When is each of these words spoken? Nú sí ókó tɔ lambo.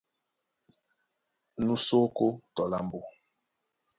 Nú 1.65 1.73
sí 1.85 1.95
ókó 2.03 2.27
tɔ 2.55 2.63
lambo. 2.71 2.99